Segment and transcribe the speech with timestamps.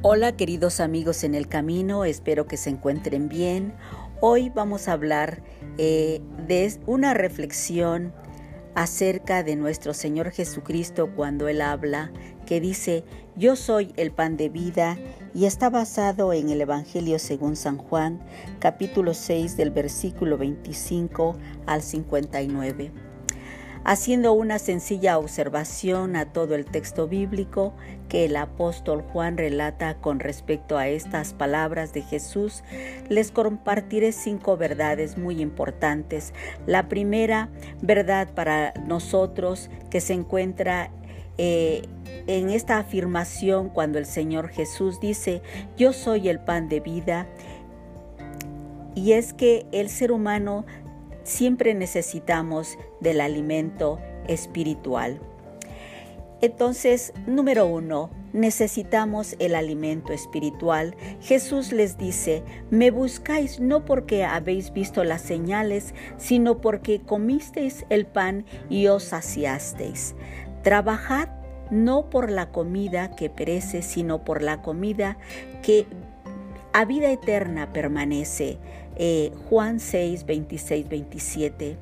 [0.00, 3.74] Hola queridos amigos en el camino, espero que se encuentren bien.
[4.20, 5.42] Hoy vamos a hablar
[5.76, 8.14] eh, de una reflexión
[8.76, 12.12] acerca de nuestro Señor Jesucristo cuando Él habla,
[12.46, 13.02] que dice,
[13.34, 14.96] yo soy el pan de vida,
[15.34, 18.20] y está basado en el Evangelio según San Juan,
[18.60, 21.36] capítulo 6 del versículo 25
[21.66, 22.92] al 59
[23.88, 27.74] haciendo una sencilla observación a todo el texto bíblico
[28.08, 32.64] que el apóstol Juan relata con respecto a estas palabras de Jesús,
[33.08, 36.32] les compartiré cinco verdades muy importantes.
[36.66, 37.48] La primera
[37.82, 40.90] verdad para nosotros que se encuentra
[41.36, 41.82] eh,
[42.26, 45.42] en esta afirmación cuando el Señor Jesús dice,
[45.76, 47.26] yo soy el pan de vida,
[48.94, 50.66] y es que el ser humano
[51.22, 55.20] siempre necesitamos del alimento espiritual.
[56.40, 60.94] Entonces, número uno, necesitamos el alimento espiritual.
[61.20, 68.06] Jesús les dice, me buscáis no porque habéis visto las señales, sino porque comisteis el
[68.06, 70.14] pan y os saciasteis.
[70.62, 71.28] Trabajad
[71.70, 75.18] no por la comida que perece, sino por la comida
[75.62, 75.86] que
[76.72, 78.58] a vida eterna permanece.
[78.96, 81.76] Eh, Juan 6, 26, 27.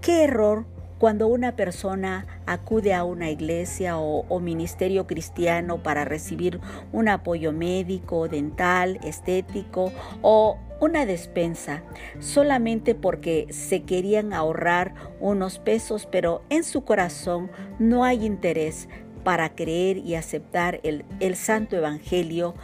[0.00, 0.66] ¿Qué error
[0.98, 6.60] cuando una persona acude a una iglesia o, ministerio cristiano para recibir
[6.92, 11.82] un apoyo médico, dental, estético o una despensa,
[12.20, 18.88] solamente porque se querían ahorrar unos pesos, pero en su corazón no hay interés
[19.24, 21.04] para creer y aceptar el,
[21.36, 22.54] santo evangelio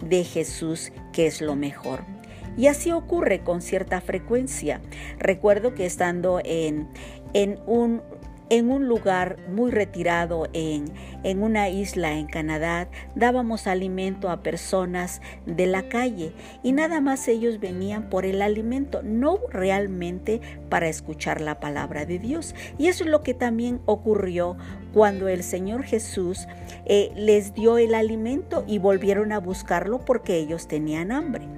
[0.00, 2.15] de Jesús, que es lo mejor.
[2.56, 4.80] Y así ocurre con cierta frecuencia.
[5.18, 6.88] Recuerdo que estando en,
[7.34, 8.02] en un
[8.48, 10.92] en un lugar muy retirado en,
[11.24, 17.26] en, una isla en Canadá, dábamos alimento a personas de la calle y nada más
[17.28, 22.54] ellos venían por el alimento, no realmente para escuchar la palabra de Dios.
[22.78, 24.56] Y eso es lo que también ocurrió
[24.92, 26.46] cuando el Señor Jesús
[26.84, 31.48] eh, les dio el alimento y volvieron a buscarlo porque ellos tenían hambre.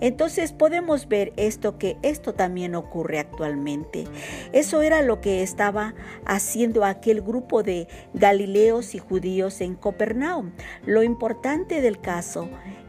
[0.00, 4.04] Entonces podemos ver esto que esto también ocurre actualmente.
[4.52, 10.52] Eso era lo que estaba haciendo aquel grupo de galileos y judíos en Copernaum.
[10.84, 12.48] Lo importante del caso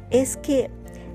[0.09, 0.69] es que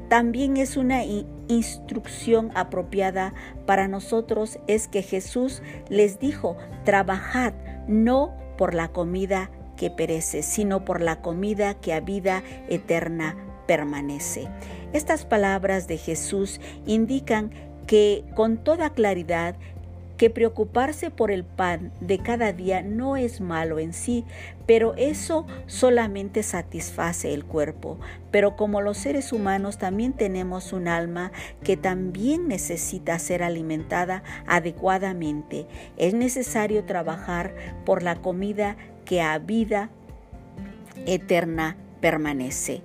[0.09, 1.05] también es una
[1.49, 3.33] instrucción apropiada
[3.67, 7.55] para nosotros es que Jesús les dijo, trabajad
[7.89, 13.37] no por la comida que perece, sino por la comida que a vida eterna
[13.67, 14.49] permanece.
[14.93, 17.51] Estas palabras de Jesús indican
[17.87, 19.57] que con toda claridad
[20.23, 24.25] que preocuparse por el pan de cada día no es malo en sí,
[24.67, 27.99] pero eso solamente satisface el cuerpo.
[28.31, 31.33] Pero como los seres humanos también tenemos un alma
[31.65, 35.67] que también necesita ser alimentada adecuadamente,
[35.97, 37.55] es necesario trabajar
[37.85, 39.91] por la comida que a vida
[41.05, 42.83] eterna permanece.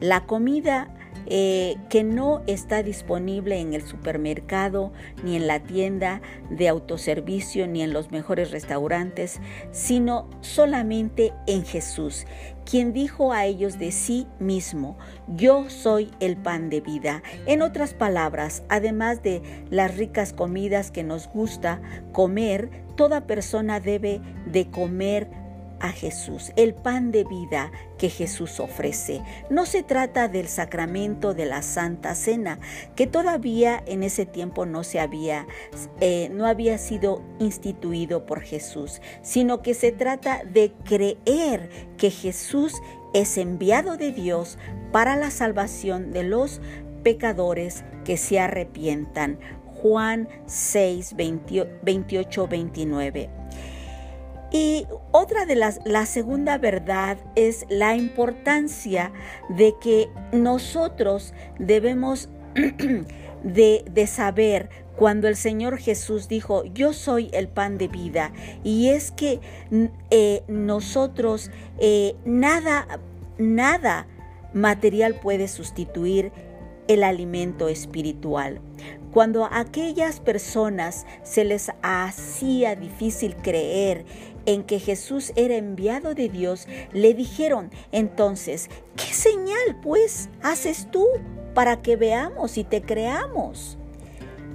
[0.00, 0.88] La comida
[1.26, 4.92] eh, que no está disponible en el supermercado,
[5.22, 6.20] ni en la tienda
[6.50, 9.40] de autoservicio, ni en los mejores restaurantes,
[9.72, 12.26] sino solamente en Jesús,
[12.64, 17.22] quien dijo a ellos de sí mismo, yo soy el pan de vida.
[17.46, 21.80] En otras palabras, además de las ricas comidas que nos gusta
[22.12, 25.28] comer, toda persona debe de comer
[25.80, 29.22] a Jesús, el pan de vida que Jesús ofrece.
[29.48, 32.60] No se trata del sacramento de la Santa Cena,
[32.94, 35.46] que todavía en ese tiempo no se había,
[36.00, 42.74] eh, no había sido instituido por Jesús, sino que se trata de creer que Jesús
[43.14, 44.58] es enviado de Dios
[44.92, 46.60] para la salvación de los
[47.02, 49.38] pecadores que se arrepientan.
[49.82, 53.30] Juan 6, 28, 29.
[54.52, 59.12] Y otra de las, la segunda verdad es la importancia
[59.48, 62.28] de que nosotros debemos
[63.44, 64.68] de, de saber
[65.00, 68.32] cuando el Señor Jesús dijo, yo soy el pan de vida,
[68.62, 69.40] y es que
[70.10, 73.00] eh, nosotros eh, nada,
[73.38, 74.06] nada
[74.52, 76.32] material puede sustituir
[76.86, 78.60] el alimento espiritual.
[79.10, 84.04] Cuando a aquellas personas se les hacía difícil creer
[84.46, 91.06] en que Jesús era enviado de Dios, le dijeron entonces, ¿qué señal pues haces tú
[91.54, 93.78] para que veamos y te creamos?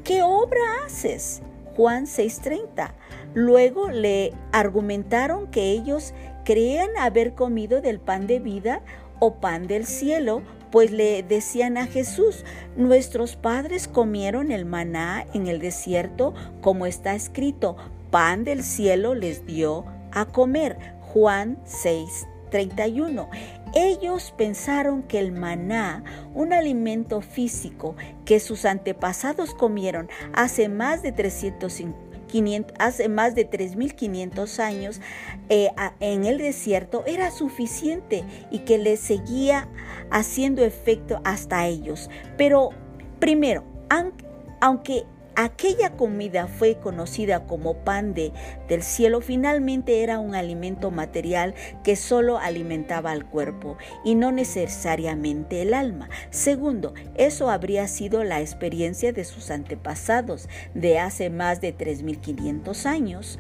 [0.04, 1.42] ¿Qué obra haces?
[1.76, 2.94] Juan 6:30.
[3.34, 6.14] Luego le argumentaron que ellos
[6.46, 8.82] creían haber comido del pan de vida
[9.20, 10.42] o pan del cielo,
[10.72, 12.46] pues le decían a Jesús,
[12.76, 17.78] nuestros padres comieron el maná en el desierto, como está escrito,
[18.16, 19.84] pan del cielo les dio
[20.14, 20.78] a comer.
[21.02, 23.30] Juan 6, 31.
[23.74, 26.02] Ellos pensaron que el maná,
[26.34, 32.06] un alimento físico que sus antepasados comieron hace más de 350
[32.80, 35.02] hace más de 3.500 años
[35.50, 35.70] eh,
[36.00, 39.68] en el desierto era suficiente y que le seguía
[40.10, 42.10] haciendo efecto hasta ellos.
[42.38, 42.70] Pero
[43.20, 43.66] primero,
[44.62, 45.06] aunque
[45.38, 48.32] Aquella comida fue conocida como pan de,
[48.70, 55.62] del cielo, finalmente era un alimento material que solo alimentaba al cuerpo y no necesariamente
[55.62, 56.10] el alma.
[56.30, 63.40] Segundo, eso habría sido la experiencia de sus antepasados de hace más de 3.500 años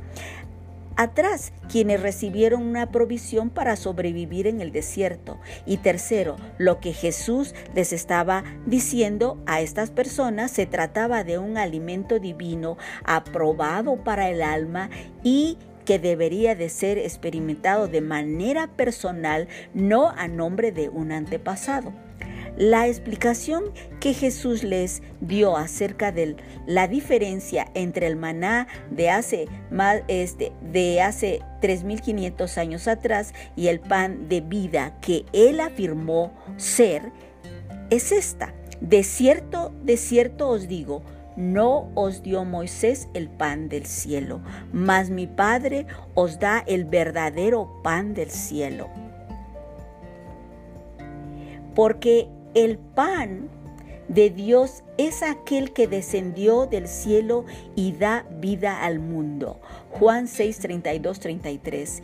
[0.95, 5.39] atrás, quienes recibieron una provisión para sobrevivir en el desierto.
[5.65, 11.57] Y tercero, lo que Jesús les estaba diciendo a estas personas se trataba de un
[11.57, 14.89] alimento divino aprobado para el alma
[15.23, 21.93] y que debería de ser experimentado de manera personal, no a nombre de un antepasado.
[22.57, 23.65] La explicación
[23.99, 30.53] que Jesús les dio acerca de la diferencia entre el maná de hace, más, este,
[30.61, 37.11] de hace 3.500 años atrás y el pan de vida que él afirmó ser
[37.89, 38.53] es esta.
[38.79, 41.01] De cierto, de cierto os digo,
[41.35, 44.39] no os dio Moisés el pan del cielo,
[44.71, 48.89] mas mi Padre os da el verdadero pan del cielo.
[51.73, 53.49] Porque el pan
[54.07, 59.59] de Dios es aquel que descendió del cielo y da vida al mundo.
[59.91, 62.03] Juan 6, 32, 33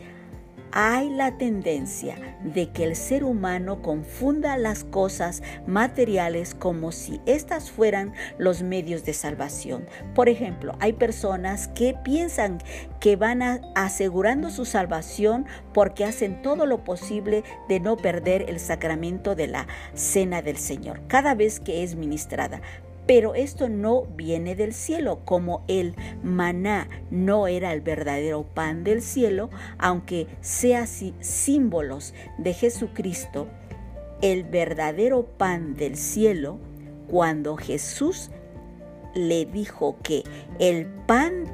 [0.71, 7.71] hay la tendencia de que el ser humano confunda las cosas materiales como si éstas
[7.71, 9.85] fueran los medios de salvación.
[10.15, 12.59] Por ejemplo, hay personas que piensan
[12.99, 13.41] que van
[13.75, 19.67] asegurando su salvación porque hacen todo lo posible de no perder el sacramento de la
[19.93, 22.61] cena del Señor cada vez que es ministrada.
[23.07, 29.01] Pero esto no viene del cielo, como el maná no era el verdadero pan del
[29.01, 33.47] cielo, aunque sea símbolos de Jesucristo,
[34.21, 36.59] el verdadero pan del cielo,
[37.07, 38.29] cuando Jesús
[39.13, 40.23] le dijo que
[40.59, 41.45] el pan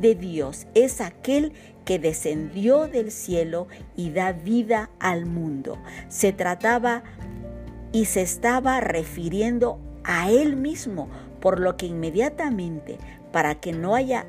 [0.00, 1.52] de Dios es aquel
[1.84, 5.78] que descendió del cielo y da vida al mundo.
[6.08, 7.02] Se trataba
[7.92, 11.08] y se estaba refiriendo a Él mismo,
[11.40, 12.98] por lo que inmediatamente,
[13.32, 14.26] para que no haya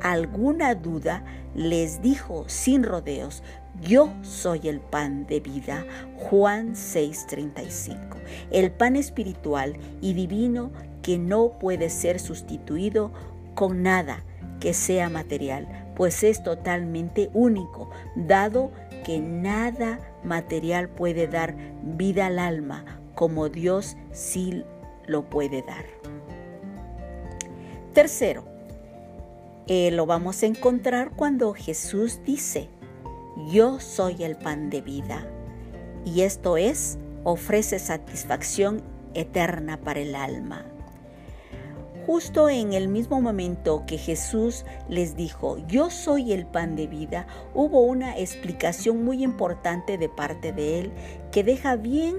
[0.00, 1.24] alguna duda,
[1.54, 3.42] les dijo sin rodeos,
[3.80, 5.84] yo soy el pan de vida.
[6.16, 8.18] Juan 6:35.
[8.50, 10.70] El pan espiritual y divino
[11.02, 13.12] que no puede ser sustituido
[13.54, 14.24] con nada
[14.60, 18.70] que sea material, pues es totalmente único, dado
[19.04, 22.84] que nada material puede dar vida al alma
[23.14, 24.64] como Dios sí
[25.06, 25.84] lo puede dar.
[27.92, 28.44] Tercero,
[29.68, 32.68] eh, lo vamos a encontrar cuando Jesús dice,
[33.50, 35.26] yo soy el pan de vida.
[36.04, 38.82] Y esto es, ofrece satisfacción
[39.14, 40.64] eterna para el alma.
[42.06, 47.28] Justo en el mismo momento que Jesús les dijo, yo soy el pan de vida,
[47.54, 50.92] hubo una explicación muy importante de parte de él
[51.30, 52.16] que deja bien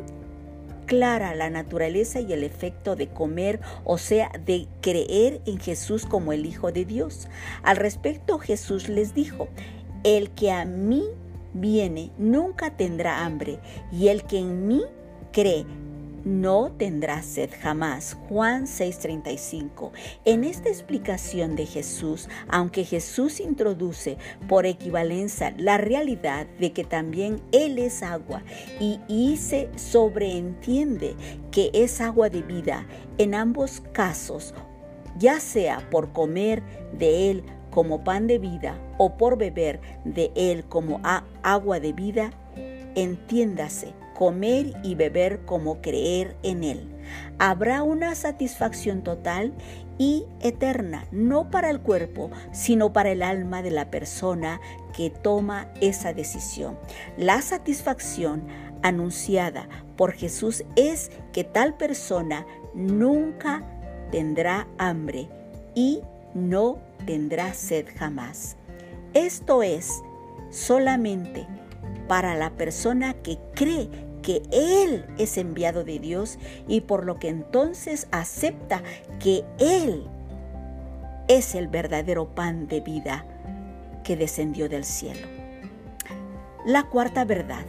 [0.85, 6.33] clara la naturaleza y el efecto de comer, o sea, de creer en Jesús como
[6.33, 7.27] el Hijo de Dios.
[7.63, 9.47] Al respecto, Jesús les dijo,
[10.03, 11.03] el que a mí
[11.53, 13.59] viene nunca tendrá hambre,
[13.91, 14.83] y el que en mí
[15.31, 15.65] cree
[16.25, 18.17] no tendrá sed jamás.
[18.29, 19.91] Juan 6:35.
[20.25, 27.41] En esta explicación de Jesús, aunque Jesús introduce por equivalencia la realidad de que también
[27.51, 28.43] Él es agua
[28.79, 31.15] y, y se sobreentiende
[31.51, 32.87] que es agua de vida,
[33.17, 34.53] en ambos casos,
[35.17, 36.63] ya sea por comer
[36.97, 41.01] de Él como pan de vida o por beber de Él como
[41.41, 42.31] agua de vida,
[42.95, 46.89] entiéndase comer y beber como creer en Él.
[47.39, 49.51] Habrá una satisfacción total
[49.97, 54.61] y eterna, no para el cuerpo, sino para el alma de la persona
[54.95, 56.79] que toma esa decisión.
[57.17, 58.47] La satisfacción
[58.81, 63.61] anunciada por Jesús es que tal persona nunca
[64.09, 65.27] tendrá hambre
[65.75, 65.99] y
[66.33, 68.55] no tendrá sed jamás.
[69.13, 70.01] Esto es
[70.49, 71.45] solamente
[72.07, 77.29] para la persona que cree que Él es enviado de Dios y por lo que
[77.29, 78.81] entonces acepta
[79.19, 80.07] que Él
[81.27, 83.25] es el verdadero pan de vida
[84.03, 85.27] que descendió del cielo.
[86.65, 87.65] La cuarta verdad.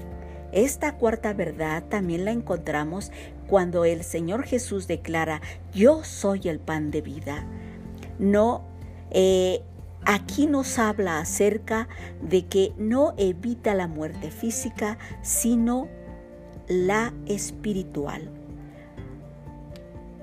[0.53, 3.11] Esta cuarta verdad también la encontramos
[3.49, 5.41] cuando el Señor Jesús declara,
[5.73, 7.45] yo soy el pan de vida.
[8.21, 8.63] No,
[9.11, 9.63] eh,
[10.05, 11.89] aquí nos habla acerca
[12.23, 15.89] de que no evita la muerte física, sino
[16.69, 18.31] la espiritual.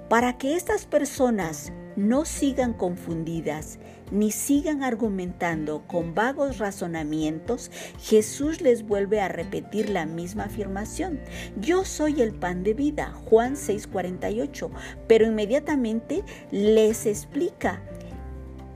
[0.10, 3.80] Para que estas personas no sigan confundidas
[4.12, 11.20] ni sigan argumentando con vagos razonamientos, Jesús les vuelve a repetir la misma afirmación.
[11.60, 14.70] Yo soy el pan de vida, Juan 6:48,
[15.08, 17.82] pero inmediatamente les explica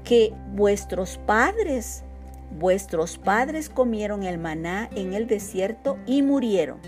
[0.06, 2.04] que vuestros padres,
[2.58, 6.80] vuestros padres comieron el maná en el desierto y murieron.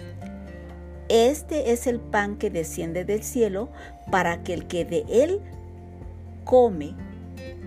[1.09, 3.69] Este es el pan que desciende del cielo
[4.11, 5.41] para que el que de él
[6.43, 6.95] come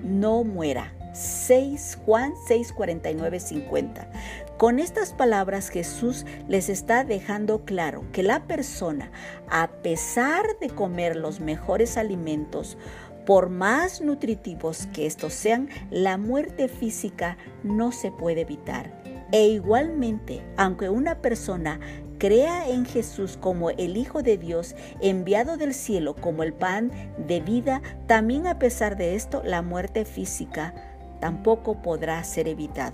[0.02, 0.92] no muera.
[1.12, 4.10] 6 Juan 6, 49, 50.
[4.58, 9.10] Con estas palabras Jesús les está dejando claro que la persona,
[9.48, 12.78] a pesar de comer los mejores alimentos,
[13.26, 19.02] por más nutritivos que estos sean, la muerte física no se puede evitar.
[19.32, 21.80] E igualmente, aunque una persona
[22.20, 26.92] crea en Jesús como el Hijo de Dios, enviado del cielo como el pan
[27.26, 30.74] de vida, también a pesar de esto, la muerte física
[31.20, 32.92] tampoco podrá ser evitada.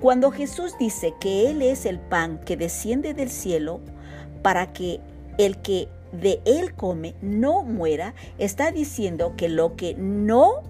[0.00, 3.80] Cuando Jesús dice que Él es el pan que desciende del cielo
[4.42, 5.00] para que
[5.36, 10.62] el que de Él come no muera, está diciendo que lo que no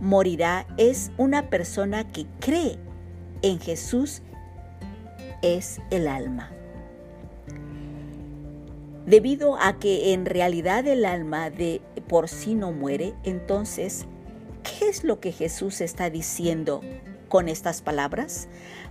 [0.00, 2.78] morirá es una persona que cree
[3.42, 4.22] en Jesús,
[5.40, 6.57] es el alma
[9.08, 14.04] debido a que en realidad el alma de por sí no muere, entonces,
[14.62, 16.82] ¿qué es lo que Jesús está diciendo
[17.28, 18.48] con estas palabras?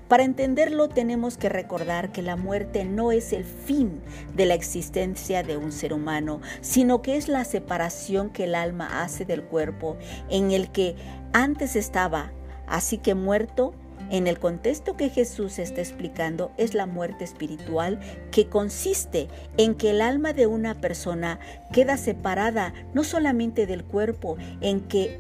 [0.08, 4.02] Para entenderlo tenemos que recordar que la muerte no es el fin
[4.34, 9.04] de la existencia de un ser humano, sino que es la separación que el alma
[9.04, 9.98] hace del cuerpo
[10.30, 10.96] en el que
[11.34, 12.32] antes estaba,
[12.66, 13.76] así que muerto
[14.10, 18.00] en el contexto que Jesús está explicando es la muerte espiritual
[18.32, 21.40] que consiste en que el alma de una persona
[21.72, 25.20] queda separada no solamente del cuerpo en que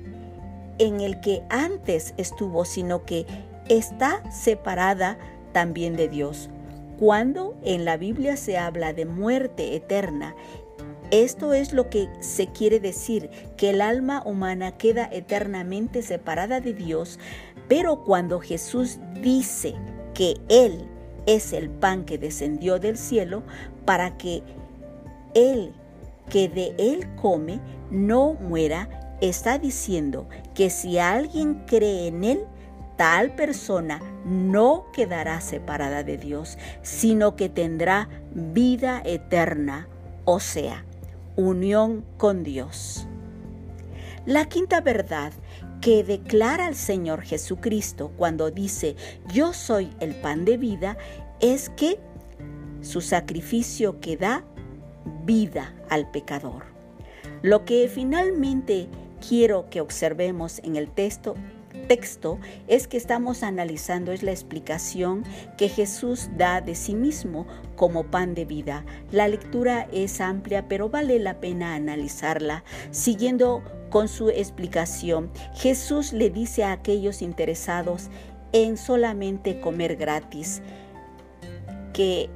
[0.79, 3.25] en el que antes estuvo, sino que
[3.67, 5.17] está separada
[5.51, 6.49] también de Dios.
[6.99, 10.35] Cuando en la Biblia se habla de muerte eterna,
[11.09, 16.73] esto es lo que se quiere decir, que el alma humana queda eternamente separada de
[16.73, 17.17] Dios,
[17.67, 19.75] pero cuando Jesús dice
[20.13, 20.87] que Él
[21.25, 23.43] es el pan que descendió del cielo,
[23.85, 24.43] para que
[25.33, 25.73] Él
[26.29, 27.59] que de Él come
[27.89, 32.45] no muera, está diciendo que si alguien cree en Él,
[32.97, 39.87] tal persona no quedará separada de Dios, sino que tendrá vida eterna,
[40.25, 40.83] o sea,
[41.35, 43.07] unión con Dios.
[44.25, 45.31] La quinta verdad
[45.81, 48.95] que declara el Señor Jesucristo cuando dice,
[49.33, 50.97] yo soy el pan de vida,
[51.39, 51.99] es que
[52.81, 54.43] su sacrificio que da
[55.25, 56.63] vida al pecador.
[57.41, 58.87] Lo que finalmente
[59.27, 61.35] quiero que observemos en el texto
[61.77, 65.23] texto es que estamos analizando es la explicación
[65.57, 68.85] que Jesús da de sí mismo como pan de vida.
[69.11, 72.63] La lectura es amplia, pero vale la pena analizarla.
[72.91, 78.09] Siguiendo con su explicación, Jesús le dice a aquellos interesados
[78.51, 80.61] en solamente comer gratis
[81.93, 82.29] que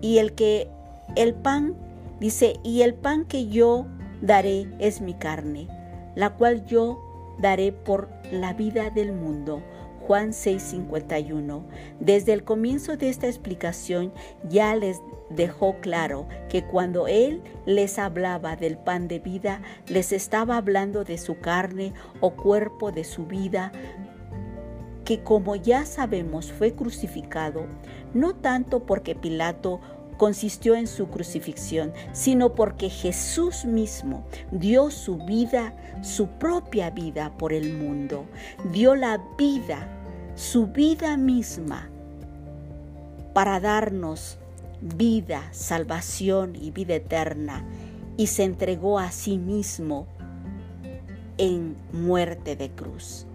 [0.00, 0.68] y el que
[1.16, 1.74] el pan
[2.20, 3.86] dice, y el pan que yo
[4.20, 5.68] daré es mi carne,
[6.14, 9.62] la cual yo daré por la vida del mundo.
[10.06, 11.62] Juan 6:51.
[12.00, 14.12] Desde el comienzo de esta explicación
[14.48, 20.56] ya les dejó claro que cuando Él les hablaba del pan de vida, les estaba
[20.56, 23.72] hablando de su carne o cuerpo de su vida,
[25.04, 27.66] que como ya sabemos fue crucificado,
[28.12, 29.80] no tanto porque Pilato
[30.22, 37.52] consistió en su crucifixión, sino porque Jesús mismo dio su vida, su propia vida por
[37.52, 38.26] el mundo.
[38.70, 39.88] Dio la vida,
[40.36, 41.90] su vida misma,
[43.34, 44.38] para darnos
[44.80, 47.64] vida, salvación y vida eterna,
[48.16, 50.06] y se entregó a sí mismo
[51.36, 53.26] en muerte de cruz.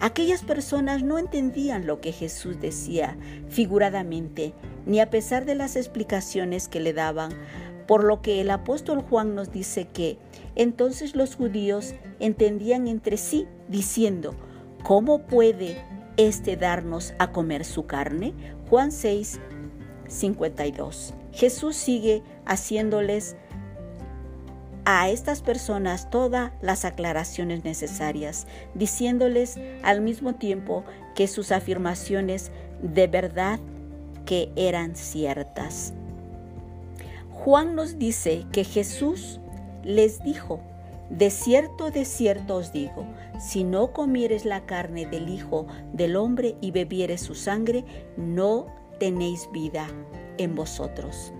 [0.00, 3.18] Aquellas personas no entendían lo que Jesús decía
[3.50, 4.54] figuradamente,
[4.86, 7.32] ni a pesar de las explicaciones que le daban,
[7.86, 10.16] por lo que el apóstol Juan nos dice que
[10.54, 14.34] entonces los judíos entendían entre sí, diciendo,
[14.82, 15.76] ¿cómo puede
[16.16, 18.32] éste darnos a comer su carne?
[18.70, 19.38] Juan 6,
[20.08, 21.14] 52.
[21.32, 23.36] Jesús sigue haciéndoles
[24.92, 32.50] a estas personas todas las aclaraciones necesarias, diciéndoles al mismo tiempo que sus afirmaciones
[32.82, 33.60] de verdad
[34.26, 35.94] que eran ciertas.
[37.30, 39.38] Juan nos dice que Jesús
[39.84, 40.60] les dijo,
[41.08, 43.06] de cierto, de cierto os digo,
[43.38, 47.84] si no comieres la carne del Hijo del Hombre y bebieres su sangre,
[48.16, 48.66] no
[48.98, 49.86] tenéis vida
[50.36, 51.32] en vosotros.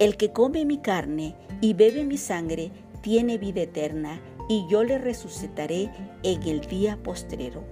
[0.00, 2.70] El que come mi carne y bebe mi sangre
[3.02, 5.90] tiene vida eterna, y yo le resucitaré
[6.22, 7.62] en el día postrero.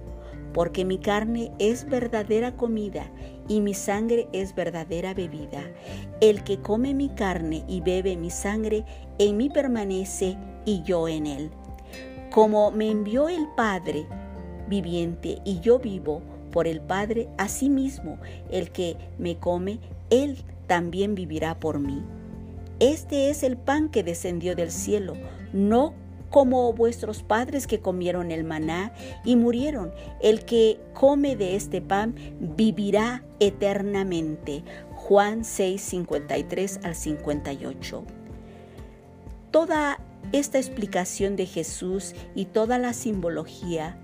[0.53, 3.09] Porque mi carne es verdadera comida
[3.47, 5.63] y mi sangre es verdadera bebida.
[6.21, 8.85] El que come mi carne y bebe mi sangre,
[9.17, 11.49] en mí permanece y yo en él.
[12.29, 14.05] Como me envió el Padre
[14.67, 16.21] viviente y yo vivo
[16.51, 18.19] por el Padre, asimismo
[18.51, 19.79] el que me come,
[20.11, 22.03] él también vivirá por mí.
[22.79, 25.15] Este es el pan que descendió del cielo,
[25.51, 25.93] no
[26.29, 28.93] como vuestros padres que comieron el maná
[29.25, 29.91] y murieron.
[30.21, 34.63] El que come de este pan vivirá eternamente.
[34.91, 38.03] Juan 6, 53 al 58.
[39.51, 39.99] Toda
[40.31, 43.97] esta explicación de Jesús y toda la simbología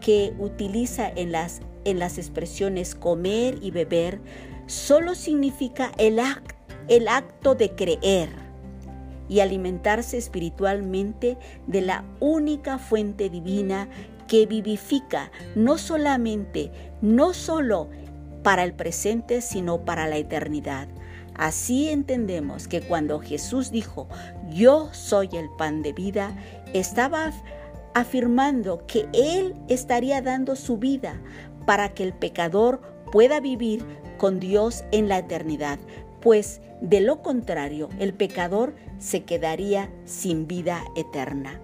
[0.00, 4.20] que utiliza en las, en las expresiones comer y beber
[4.66, 6.57] solo significa el acto
[6.88, 8.30] el acto de creer
[9.28, 13.88] y alimentarse espiritualmente de la única fuente divina
[14.26, 16.70] que vivifica no solamente,
[17.02, 17.88] no solo
[18.42, 20.88] para el presente, sino para la eternidad.
[21.34, 24.08] Así entendemos que cuando Jesús dijo,
[24.50, 26.36] yo soy el pan de vida,
[26.74, 27.32] estaba
[27.94, 31.20] afirmando que Él estaría dando su vida
[31.64, 32.80] para que el pecador
[33.12, 33.84] pueda vivir
[34.18, 35.78] con Dios en la eternidad,
[36.20, 41.60] pues de lo contrario el pecador se quedaría sin vida eterna.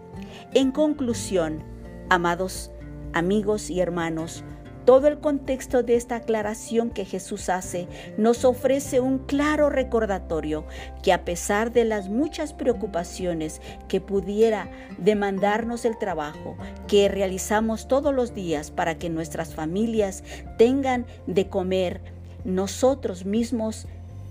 [0.52, 1.62] En conclusión,
[2.08, 2.70] amados
[3.12, 4.44] amigos y hermanos,
[4.84, 7.88] todo el contexto de esta aclaración que Jesús hace
[8.18, 10.66] nos ofrece un claro recordatorio
[11.02, 18.14] que a pesar de las muchas preocupaciones que pudiera demandarnos el trabajo que realizamos todos
[18.14, 20.22] los días para que nuestras familias
[20.58, 22.02] tengan de comer,
[22.44, 23.86] nosotros mismos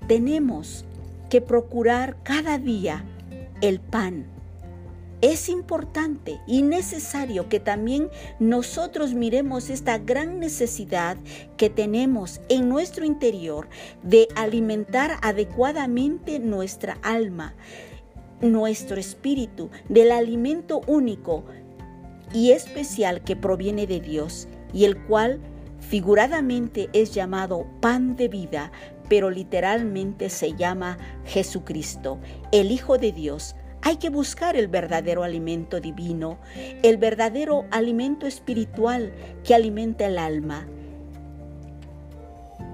[0.08, 0.86] tenemos
[1.30, 3.04] que procurar cada día
[3.62, 4.26] el pan.
[5.22, 11.16] Es importante y necesario que también nosotros miremos esta gran necesidad
[11.56, 13.70] que tenemos en nuestro interior
[14.04, 17.56] de alimentar adecuadamente nuestra alma,
[18.42, 21.46] nuestro espíritu, del alimento único
[22.34, 25.40] y especial que proviene de Dios y el cual
[25.80, 28.72] figuradamente es llamado pan de vida,
[29.10, 32.20] pero literalmente se llama Jesucristo,
[32.52, 33.56] el Hijo de Dios.
[33.82, 36.40] Hay que buscar el verdadero alimento divino,
[36.84, 39.14] el verdadero alimento espiritual
[39.44, 40.68] que alimenta el alma.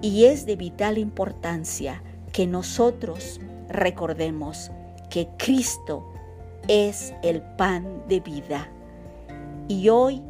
[0.02, 4.72] Y es de vital importancia que nosotros recordemos
[5.10, 6.06] que Cristo
[6.68, 8.70] es el pan de vida.
[9.68, 10.22] Y hoy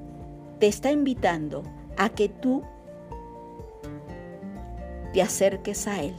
[0.60, 1.64] te está invitando
[1.98, 2.64] a que tú
[5.13, 6.15] te acerques a Él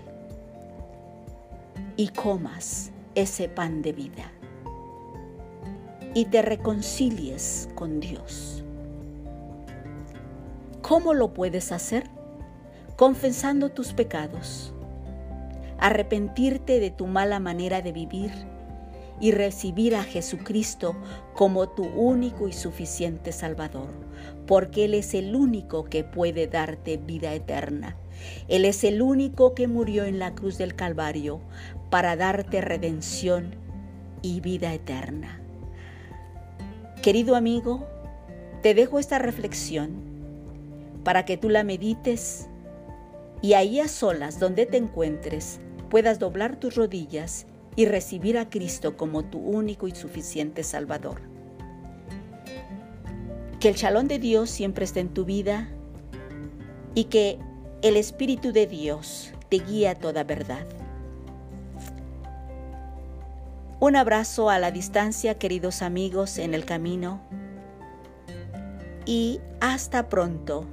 [1.96, 4.32] y comas ese pan de vida
[6.14, 8.64] y te reconcilies con Dios.
[10.82, 12.10] ¿Cómo lo puedes hacer?
[12.96, 14.74] Confesando tus pecados,
[15.78, 18.32] arrepentirte de tu mala manera de vivir
[19.20, 20.96] y recibir a Jesucristo
[21.34, 23.90] como tu único y suficiente Salvador,
[24.46, 27.96] porque Él es el único que puede darte vida eterna.
[28.48, 31.40] Él es el único que murió en la cruz del Calvario
[31.90, 33.54] para darte redención
[34.22, 35.40] y vida eterna.
[37.02, 37.86] Querido amigo,
[38.62, 39.90] te dejo esta reflexión
[41.04, 42.48] para que tú la medites
[43.42, 48.96] y ahí a solas donde te encuentres puedas doblar tus rodillas y recibir a Cristo
[48.96, 51.22] como tu único y suficiente Salvador.
[53.58, 55.68] Que el chalón de Dios siempre esté en tu vida
[56.94, 57.38] y que
[57.82, 60.66] el Espíritu de Dios te guía a toda verdad.
[63.80, 67.20] Un abrazo a la distancia, queridos amigos, en el camino.
[69.06, 70.66] y hasta pronto.